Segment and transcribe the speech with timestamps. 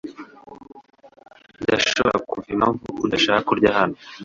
[1.61, 3.97] Ndashobora kumva impamvu udashaka kurya hano